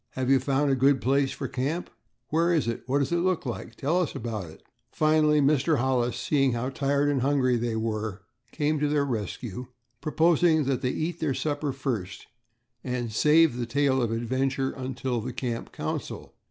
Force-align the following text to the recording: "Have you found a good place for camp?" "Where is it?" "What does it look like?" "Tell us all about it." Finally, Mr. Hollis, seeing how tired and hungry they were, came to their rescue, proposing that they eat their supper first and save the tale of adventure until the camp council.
"Have 0.13 0.31
you 0.31 0.39
found 0.39 0.71
a 0.71 0.75
good 0.75 0.99
place 0.99 1.31
for 1.31 1.47
camp?" 1.47 1.87
"Where 2.29 2.51
is 2.51 2.67
it?" 2.67 2.81
"What 2.87 2.97
does 2.97 3.11
it 3.11 3.17
look 3.17 3.45
like?" 3.45 3.75
"Tell 3.75 4.01
us 4.01 4.15
all 4.15 4.17
about 4.17 4.49
it." 4.49 4.63
Finally, 4.91 5.41
Mr. 5.41 5.77
Hollis, 5.77 6.17
seeing 6.17 6.53
how 6.53 6.69
tired 6.69 7.07
and 7.07 7.21
hungry 7.21 7.55
they 7.55 7.75
were, 7.75 8.23
came 8.51 8.79
to 8.79 8.87
their 8.87 9.05
rescue, 9.05 9.67
proposing 10.01 10.63
that 10.63 10.81
they 10.81 10.89
eat 10.89 11.19
their 11.19 11.35
supper 11.35 11.71
first 11.71 12.25
and 12.83 13.11
save 13.13 13.57
the 13.57 13.67
tale 13.67 14.01
of 14.01 14.11
adventure 14.11 14.71
until 14.71 15.21
the 15.21 15.33
camp 15.33 15.71
council. 15.71 16.33